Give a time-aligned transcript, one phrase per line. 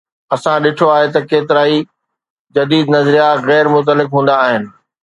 [0.35, 1.77] اسان ڏٺو آهي ته ڪيترائي
[2.55, 4.63] جديد نظريا غير متعلق هوندا آهن.